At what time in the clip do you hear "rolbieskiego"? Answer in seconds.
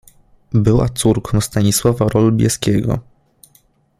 2.09-2.99